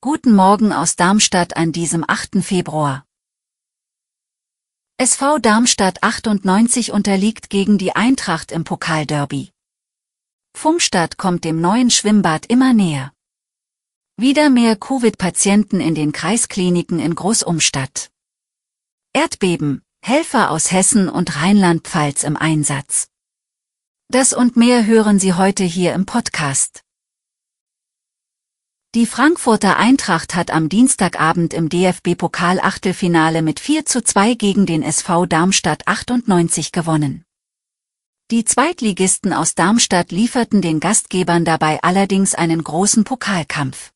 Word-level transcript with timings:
Guten 0.00 0.32
Morgen 0.32 0.72
aus 0.72 0.94
Darmstadt 0.94 1.56
an 1.56 1.72
diesem 1.72 2.04
8. 2.06 2.44
Februar. 2.44 3.04
SV 4.98 5.40
Darmstadt 5.40 6.04
98 6.04 6.92
unterliegt 6.92 7.50
gegen 7.50 7.76
die 7.76 7.96
Eintracht 7.96 8.52
im 8.52 8.62
Pokalderby. 8.62 9.50
Funkstadt 10.56 11.18
kommt 11.18 11.44
dem 11.44 11.60
neuen 11.60 11.90
Schwimmbad 11.90 12.46
immer 12.46 12.72
näher. 12.72 13.12
Wieder 14.16 14.48
mehr 14.48 14.76
Covid-Patienten 14.76 15.80
in 15.80 15.96
den 15.96 16.12
Kreiskliniken 16.12 17.00
in 17.00 17.16
Großumstadt. 17.16 18.12
Erdbeben, 19.12 19.82
Helfer 20.04 20.52
aus 20.52 20.70
Hessen 20.70 21.08
und 21.08 21.34
Rheinland-Pfalz 21.34 22.22
im 22.22 22.36
Einsatz. 22.36 23.08
Das 24.08 24.32
und 24.32 24.56
mehr 24.56 24.86
hören 24.86 25.18
Sie 25.18 25.34
heute 25.34 25.64
hier 25.64 25.94
im 25.94 26.06
Podcast. 26.06 26.84
Die 28.96 29.06
Frankfurter 29.06 29.76
Eintracht 29.76 30.34
hat 30.34 30.50
am 30.50 30.68
Dienstagabend 30.68 31.54
im 31.54 31.68
DFB-Pokal-Achtelfinale 31.68 33.40
mit 33.40 33.60
4 33.60 33.86
zu 33.86 34.02
2 34.02 34.34
gegen 34.34 34.66
den 34.66 34.82
SV 34.82 35.26
Darmstadt 35.26 35.86
98 35.86 36.72
gewonnen. 36.72 37.22
Die 38.32 38.44
Zweitligisten 38.44 39.32
aus 39.32 39.54
Darmstadt 39.54 40.10
lieferten 40.10 40.60
den 40.60 40.80
Gastgebern 40.80 41.44
dabei 41.44 41.80
allerdings 41.84 42.34
einen 42.34 42.64
großen 42.64 43.04
Pokalkampf. 43.04 43.92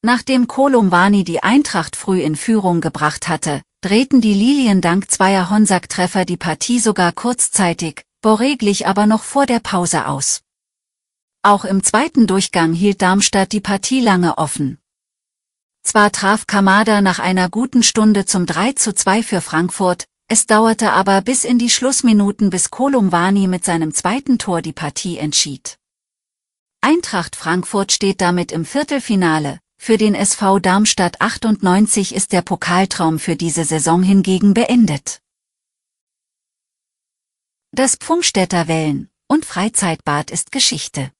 Nachdem 0.00 0.46
Kolumbani 0.46 1.22
die 1.22 1.42
Eintracht 1.42 1.94
früh 1.94 2.22
in 2.22 2.36
Führung 2.36 2.80
gebracht 2.80 3.28
hatte, 3.28 3.60
drehten 3.82 4.22
die 4.22 4.32
Lilien 4.32 4.80
dank 4.80 5.10
zweier 5.10 5.50
Honsack-Treffer 5.50 6.24
die 6.24 6.38
Partie 6.38 6.78
sogar 6.78 7.12
kurzzeitig, 7.12 8.06
Boré 8.24 8.86
aber 8.86 9.04
noch 9.04 9.24
vor 9.24 9.44
der 9.44 9.60
Pause 9.60 10.06
aus. 10.06 10.40
Auch 11.42 11.64
im 11.64 11.82
zweiten 11.82 12.26
Durchgang 12.26 12.74
hielt 12.74 13.00
Darmstadt 13.00 13.52
die 13.52 13.62
Partie 13.62 14.02
lange 14.02 14.36
offen. 14.36 14.78
Zwar 15.82 16.12
traf 16.12 16.46
Kamada 16.46 17.00
nach 17.00 17.18
einer 17.18 17.48
guten 17.48 17.82
Stunde 17.82 18.26
zum 18.26 18.44
3 18.44 18.74
zu 18.74 18.94
2 18.94 19.22
für 19.22 19.40
Frankfurt, 19.40 20.04
es 20.28 20.46
dauerte 20.46 20.92
aber 20.92 21.22
bis 21.22 21.44
in 21.44 21.58
die 21.58 21.70
Schlussminuten 21.70 22.50
bis 22.50 22.70
Kolumwani 22.70 23.46
mit 23.46 23.64
seinem 23.64 23.94
zweiten 23.94 24.38
Tor 24.38 24.60
die 24.60 24.74
Partie 24.74 25.16
entschied. 25.16 25.78
Eintracht 26.82 27.36
Frankfurt 27.36 27.92
steht 27.92 28.20
damit 28.20 28.52
im 28.52 28.66
Viertelfinale, 28.66 29.60
für 29.78 29.96
den 29.96 30.14
SV 30.14 30.58
Darmstadt 30.58 31.22
98 31.22 32.14
ist 32.14 32.32
der 32.32 32.42
Pokaltraum 32.42 33.18
für 33.18 33.36
diese 33.36 33.64
Saison 33.64 34.02
hingegen 34.02 34.52
beendet. 34.52 35.22
Das 37.72 37.96
Pfungstädter 37.96 38.68
Wellen- 38.68 39.08
und 39.26 39.46
Freizeitbad 39.46 40.30
ist 40.30 40.52
Geschichte. 40.52 41.10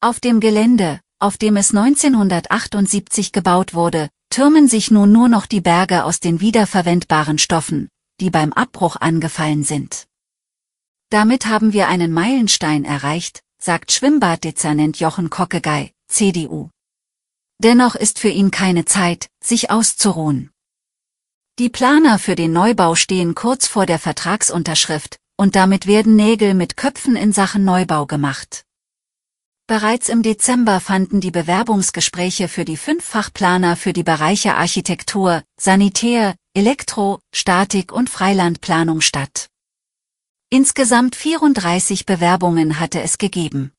Auf 0.00 0.20
dem 0.20 0.40
Gelände, 0.40 1.00
auf 1.18 1.38
dem 1.38 1.56
es 1.56 1.70
1978 1.70 3.32
gebaut 3.32 3.72
wurde, 3.72 4.10
türmen 4.28 4.68
sich 4.68 4.90
nun 4.90 5.10
nur 5.10 5.30
noch 5.30 5.46
die 5.46 5.62
Berge 5.62 6.04
aus 6.04 6.20
den 6.20 6.40
wiederverwendbaren 6.40 7.38
Stoffen, 7.38 7.88
die 8.20 8.28
beim 8.28 8.52
Abbruch 8.52 8.96
angefallen 8.96 9.64
sind. 9.64 10.06
Damit 11.08 11.46
haben 11.46 11.72
wir 11.72 11.88
einen 11.88 12.12
Meilenstein 12.12 12.84
erreicht, 12.84 13.40
sagt 13.58 13.90
Schwimmbaddezernent 13.90 15.00
Jochen 15.00 15.30
Kockegei, 15.30 15.92
CDU. 16.08 16.68
Dennoch 17.58 17.94
ist 17.94 18.18
für 18.18 18.28
ihn 18.28 18.50
keine 18.50 18.84
Zeit, 18.84 19.28
sich 19.42 19.70
auszuruhen. 19.70 20.50
Die 21.58 21.70
Planer 21.70 22.18
für 22.18 22.34
den 22.34 22.52
Neubau 22.52 22.96
stehen 22.96 23.34
kurz 23.34 23.66
vor 23.66 23.86
der 23.86 23.98
Vertragsunterschrift, 23.98 25.16
und 25.38 25.56
damit 25.56 25.86
werden 25.86 26.16
Nägel 26.16 26.52
mit 26.52 26.76
Köpfen 26.76 27.16
in 27.16 27.32
Sachen 27.32 27.64
Neubau 27.64 28.04
gemacht. 28.04 28.65
Bereits 29.68 30.08
im 30.08 30.22
Dezember 30.22 30.78
fanden 30.78 31.20
die 31.20 31.32
Bewerbungsgespräche 31.32 32.46
für 32.46 32.64
die 32.64 32.76
Fünffachplaner 32.76 33.74
für 33.74 33.92
die 33.92 34.04
Bereiche 34.04 34.54
Architektur, 34.54 35.42
Sanitär, 35.60 36.36
Elektro, 36.54 37.18
Statik 37.34 37.90
und 37.90 38.08
Freilandplanung 38.08 39.00
statt. 39.00 39.48
Insgesamt 40.50 41.16
34 41.16 42.06
Bewerbungen 42.06 42.78
hatte 42.78 43.02
es 43.02 43.18
gegeben. 43.18 43.72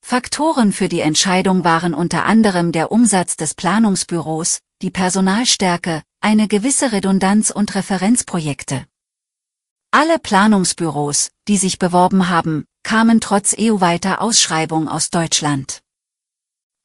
Faktoren 0.00 0.72
für 0.72 0.88
die 0.88 1.00
Entscheidung 1.00 1.64
waren 1.64 1.92
unter 1.92 2.24
anderem 2.24 2.70
der 2.70 2.92
Umsatz 2.92 3.36
des 3.36 3.54
Planungsbüros, 3.54 4.60
die 4.80 4.90
Personalstärke, 4.90 6.04
eine 6.20 6.46
gewisse 6.46 6.92
Redundanz 6.92 7.50
und 7.50 7.74
Referenzprojekte. 7.74 8.86
Alle 9.90 10.20
Planungsbüros, 10.20 11.32
die 11.48 11.56
sich 11.56 11.80
beworben 11.80 12.28
haben, 12.28 12.64
kamen 12.84 13.20
trotz 13.20 13.56
EU-weiter 13.58 14.20
Ausschreibung 14.20 14.88
aus 14.88 15.10
Deutschland. 15.10 15.82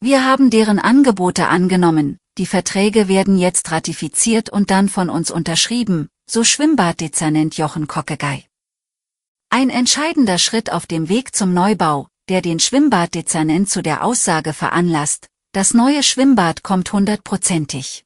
Wir 0.01 0.25
haben 0.25 0.49
deren 0.49 0.79
Angebote 0.79 1.47
angenommen, 1.47 2.17
die 2.37 2.45
Verträge 2.45 3.07
werden 3.07 3.37
jetzt 3.37 3.69
ratifiziert 3.69 4.49
und 4.49 4.71
dann 4.71 4.89
von 4.89 5.09
uns 5.09 5.29
unterschrieben, 5.29 6.07
so 6.27 6.43
Schwimmbaddezernent 6.43 7.57
Jochen 7.57 7.87
Kockegei. 7.87 8.45
Ein 9.49 9.69
entscheidender 9.69 10.37
Schritt 10.37 10.71
auf 10.71 10.87
dem 10.87 11.09
Weg 11.09 11.35
zum 11.35 11.53
Neubau, 11.53 12.07
der 12.29 12.41
den 12.41 12.59
Schwimmbaddezernent 12.59 13.69
zu 13.69 13.81
der 13.81 14.03
Aussage 14.03 14.53
veranlasst, 14.53 15.27
das 15.51 15.73
neue 15.73 16.03
Schwimmbad 16.03 16.63
kommt 16.63 16.93
hundertprozentig. 16.93 18.05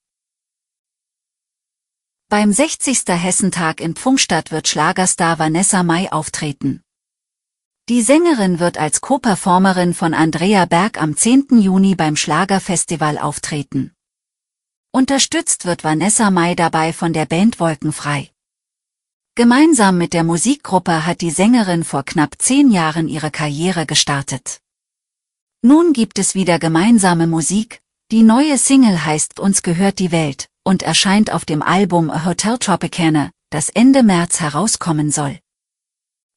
Beim 2.30 2.52
60. 2.52 3.04
Hessentag 3.10 3.82
in 3.82 3.96
Pfungstadt 3.96 4.52
wird 4.52 4.68
Schlagerstar 4.68 5.38
Vanessa 5.38 5.84
Mai 5.84 6.12
auftreten. 6.12 6.83
Die 7.90 8.02
Sängerin 8.02 8.60
wird 8.60 8.78
als 8.78 9.02
Co-Performerin 9.02 9.94
von 9.94 10.14
Andrea 10.14 10.64
Berg 10.64 11.02
am 11.02 11.18
10. 11.18 11.60
Juni 11.60 11.96
beim 11.96 12.16
Schlagerfestival 12.16 13.18
auftreten. 13.18 13.92
Unterstützt 14.94 15.66
wird 15.66 15.84
Vanessa 15.84 16.32
Mai 16.32 16.56
dabei 16.56 16.94
von 16.94 17.12
der 17.12 17.26
Band 17.26 17.60
Wolkenfrei. 17.60 18.32
Gemeinsam 19.36 19.98
mit 19.98 20.14
der 20.14 20.24
Musikgruppe 20.24 21.06
hat 21.06 21.20
die 21.20 21.30
Sängerin 21.30 21.84
vor 21.84 22.04
knapp 22.04 22.36
zehn 22.38 22.72
Jahren 22.72 23.10
ihre 23.10 23.32
Karriere 23.32 23.86
gestartet. 23.86 24.62
Nun 25.62 25.92
gibt 25.92 26.20
es 26.20 26.36
wieder 26.36 26.60
gemeinsame 26.60 27.28
Musik, 27.28 27.82
die 28.12 28.24
neue 28.24 28.58
Single 28.58 29.04
heißt 29.04 29.42
Uns 29.42 29.62
gehört 29.62 30.00
die 30.00 30.14
Welt 30.14 30.48
und 30.64 30.84
erscheint 30.84 31.34
auf 31.34 31.44
dem 31.44 31.62
Album 31.62 32.10
A 32.10 32.24
Hotel 32.24 32.58
Tropicana, 32.60 33.32
das 33.50 33.68
Ende 33.68 34.04
März 34.04 34.40
herauskommen 34.40 35.12
soll. 35.12 35.43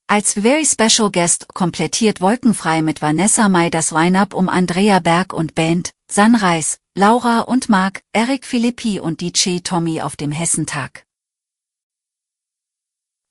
Als 0.09 0.34
Very 0.34 0.65
Special 0.65 1.11
Guest 1.11 1.49
komplettiert 1.53 2.21
Wolkenfrei 2.21 2.81
mit 2.81 3.03
Vanessa 3.03 3.49
Mai 3.49 3.71
das 3.71 3.91
Line-Up 3.91 4.34
um 4.34 4.49
Andrea 4.49 5.00
Berg 5.00 5.33
und 5.33 5.56
Band, 5.56 5.91
Sunrise, 6.09 6.77
Laura 6.94 7.41
und 7.41 7.69
Mark, 7.69 8.03
Eric 8.12 8.47
Philippi 8.47 9.00
und 9.00 9.21
DJ 9.21 9.59
Tommy 9.59 10.00
auf 10.00 10.15
dem 10.15 10.31
Hessentag. 10.31 11.05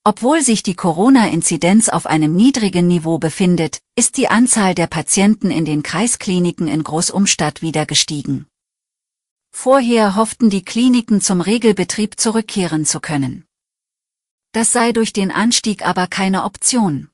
Obwohl 0.03 0.41
sich 0.41 0.64
die 0.64 0.75
Corona-Inzidenz 0.75 1.88
auf 1.88 2.08
einem 2.08 2.35
niedrigen 2.35 2.88
Niveau 2.88 3.19
befindet, 3.19 3.80
ist 3.96 4.18
die 4.18 4.28
Anzahl 4.28 4.75
der 4.75 4.88
Patienten 4.88 5.52
in 5.52 5.64
den 5.64 5.81
Kreiskliniken 5.81 6.68
in 6.68 6.84
Großumstadt 6.84 7.61
wieder 7.61 7.85
gestiegen. 7.85 8.47
Vorher 9.53 10.17
hofften 10.17 10.49
die 10.49 10.66
Kliniken 10.66 11.22
zum 11.22 11.40
Regelbetrieb 11.40 12.20
zurückkehren 12.20 12.85
zu 12.85 12.99
können. 12.99 13.46
Das 14.55 14.72
sei 14.72 14.93
durch 14.93 15.11
den 15.11 15.31
Anstieg 15.31 15.85
aber 15.85 16.07
keine 16.07 16.46
Option. 16.46 17.09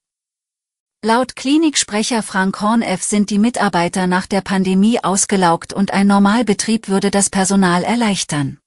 Laut 1.04 1.36
Kliniksprecher 1.36 2.22
Frank 2.22 2.62
Horneff 2.62 3.02
sind 3.02 3.32
die 3.32 3.40
Mitarbeiter 3.40 4.06
nach 4.06 4.28
der 4.28 4.42
Pandemie 4.42 5.04
ausgelaugt 5.04 5.74
und 5.74 5.92
ein 5.92 6.06
Normalbetrieb 6.06 6.88
würde 6.88 7.10
das 7.10 7.32
Personal 7.32 7.84
erleichtern. 7.84 8.60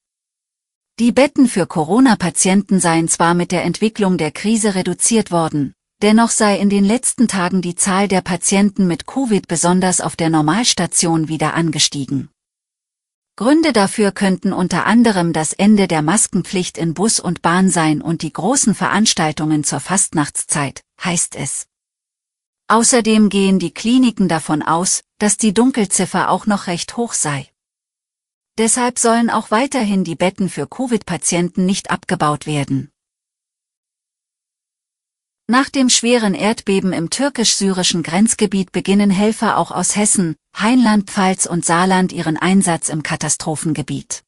Die 0.99 1.12
Betten 1.12 1.47
für 1.47 1.69
Corona-Patienten 1.69 2.81
seien 2.81 3.06
zwar 3.06 3.35
mit 3.35 3.53
der 3.53 3.62
Entwicklung 3.62 4.19
der 4.19 4.32
Krise 4.32 4.75
reduziert 4.75 5.31
worden, 5.31 5.75
dennoch 6.03 6.31
sei 6.31 6.59
in 6.59 6.69
den 6.69 6.85
letzten 6.85 7.29
Tagen 7.29 7.62
die 7.62 7.77
Zahl 7.77 8.09
der 8.09 8.23
Patienten 8.23 8.88
mit 8.88 9.06
Covid 9.06 9.47
besonders 9.47 10.00
auf 10.00 10.17
der 10.17 10.31
Normalstation 10.31 11.29
wieder 11.29 11.55
angestiegen. 11.55 12.34
Gründe 13.37 13.73
dafür 13.73 14.13
könnten 14.13 14.53
unter 14.53 14.87
anderem 14.87 15.33
das 15.33 15.53
Ende 15.53 15.89
der 15.89 16.03
Maskenpflicht 16.03 16.79
in 16.79 16.95
Bus 16.95 17.19
und 17.19 17.43
Bahn 17.43 17.69
sein 17.69 18.01
und 18.01 18.23
die 18.23 18.33
großen 18.33 18.77
Veranstaltungen 18.77 19.65
zur 19.65 19.81
Fastnachtszeit, 19.81 20.85
heißt 21.03 21.35
es. 21.35 21.67
Außerdem 22.69 23.31
gehen 23.31 23.59
die 23.59 23.75
Kliniken 23.75 24.29
davon 24.29 24.63
aus, 24.63 25.03
dass 25.19 25.37
die 25.37 25.53
Dunkelziffer 25.53 26.31
auch 26.31 26.47
noch 26.47 26.69
recht 26.69 26.97
hoch 26.97 27.13
sei. 27.13 27.49
Deshalb 28.57 29.01
sollen 29.01 29.31
auch 29.31 29.51
weiterhin 29.51 30.05
die 30.05 30.15
Betten 30.15 30.49
für 30.49 30.69
Covid-Patienten 30.69 31.67
nicht 31.67 31.91
abgebaut 31.91 32.47
werden. 32.47 32.94
Nach 35.46 35.69
dem 35.69 35.91
schweren 35.91 36.32
Erdbeben 36.32 36.94
im 36.94 37.11
türkisch-syrischen 37.11 38.02
Grenzgebiet 38.02 38.73
beginnen 38.73 39.11
Helfer 39.11 39.58
auch 39.58 39.73
aus 39.73 39.94
Hessen, 39.94 40.37
Rheinland-Pfalz 40.55 41.44
und 41.44 41.67
Saarland 41.67 42.12
ihren 42.12 42.38
Einsatz 42.38 42.88
im 42.88 43.02
Katastrophengebiet. 43.02 44.23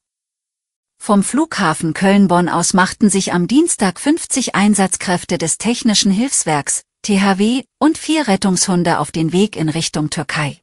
Vom 1.02 1.22
Flughafen 1.22 1.94
Köln-Bonn 1.94 2.50
aus 2.50 2.74
machten 2.74 3.08
sich 3.08 3.32
am 3.32 3.48
Dienstag 3.48 3.98
50 3.98 4.54
Einsatzkräfte 4.54 5.38
des 5.38 5.56
Technischen 5.56 6.12
Hilfswerks, 6.12 6.82
THW, 7.00 7.64
und 7.78 7.96
vier 7.96 8.28
Rettungshunde 8.28 8.98
auf 8.98 9.10
den 9.10 9.32
Weg 9.32 9.56
in 9.56 9.70
Richtung 9.70 10.10
Türkei. 10.10 10.60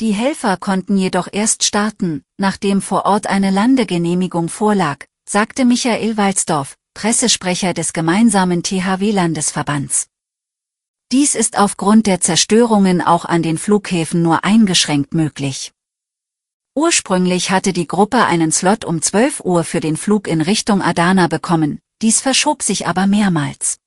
Die 0.00 0.12
Helfer 0.12 0.56
konnten 0.56 0.96
jedoch 0.96 1.28
erst 1.30 1.64
starten, 1.64 2.22
nachdem 2.38 2.80
vor 2.80 3.04
Ort 3.04 3.26
eine 3.26 3.50
Landegenehmigung 3.50 4.48
vorlag, 4.48 5.04
sagte 5.28 5.66
Michael 5.66 6.16
Walzdorf, 6.16 6.76
Pressesprecher 6.94 7.74
des 7.74 7.92
gemeinsamen 7.92 8.62
THW-Landesverbands. 8.62 10.06
Dies 11.10 11.34
ist 11.34 11.58
aufgrund 11.58 12.06
der 12.06 12.20
Zerstörungen 12.20 13.00
auch 13.00 13.24
an 13.24 13.42
den 13.42 13.58
Flughäfen 13.58 14.22
nur 14.22 14.44
eingeschränkt 14.44 15.12
möglich. 15.14 15.72
Ursprünglich 16.74 17.50
hatte 17.50 17.72
die 17.72 17.86
Gruppe 17.86 18.24
einen 18.24 18.50
Slot 18.50 18.84
um 18.84 19.02
12 19.02 19.40
Uhr 19.40 19.64
für 19.64 19.80
den 19.80 19.96
Flug 19.96 20.26
in 20.26 20.40
Richtung 20.40 20.80
Adana 20.80 21.26
bekommen, 21.26 21.80
dies 22.00 22.20
verschob 22.20 22.62
sich 22.62 22.86
aber 22.86 23.06
mehrmals. 23.06 23.78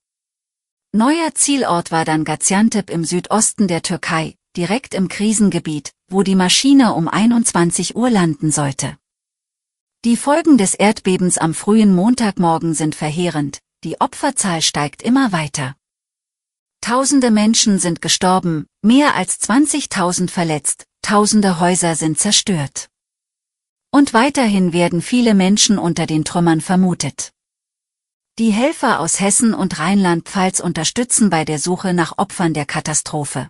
Neuer 0.91 1.33
Zielort 1.33 1.91
war 1.91 2.05
dann 2.05 2.25
Gaziantep 2.25 2.89
im 2.89 3.03
Südosten 3.03 3.67
der 3.67 3.81
Türkei, 3.81 4.35
direkt 4.55 4.93
im 4.93 5.07
Krisengebiet, 5.07 5.91
wo 6.09 6.23
die 6.23 6.35
Maschine 6.35 6.93
um 6.93 7.07
21 7.07 7.95
Uhr 7.95 8.09
landen 8.09 8.51
sollte. 8.51 8.97
Die 10.05 10.17
Folgen 10.17 10.59
des 10.59 10.75
Erdbebens 10.75 11.39
am 11.39 11.55
frühen 11.55 11.95
Montagmorgen 11.95 12.75
sind 12.75 12.93
verheerend, 12.93 13.57
die 13.83 13.99
Opferzahl 13.99 14.61
steigt 14.61 15.01
immer 15.01 15.31
weiter. 15.31 15.75
Tausende 16.79 17.31
Menschen 17.31 17.79
sind 17.79 18.03
gestorben, 18.03 18.67
mehr 18.83 19.15
als 19.15 19.41
20.000 19.41 20.29
verletzt, 20.29 20.85
tausende 21.01 21.59
Häuser 21.59 21.95
sind 21.95 22.19
zerstört. 22.19 22.87
Und 23.89 24.13
weiterhin 24.13 24.73
werden 24.73 25.01
viele 25.01 25.33
Menschen 25.33 25.79
unter 25.79 26.05
den 26.05 26.23
Trümmern 26.23 26.61
vermutet. 26.61 27.31
Die 28.37 28.51
Helfer 28.51 28.99
aus 28.99 29.19
Hessen 29.19 29.55
und 29.55 29.79
Rheinland-Pfalz 29.79 30.59
unterstützen 30.59 31.31
bei 31.31 31.45
der 31.45 31.57
Suche 31.57 31.95
nach 31.95 32.19
Opfern 32.19 32.53
der 32.53 32.67
Katastrophe. 32.67 33.49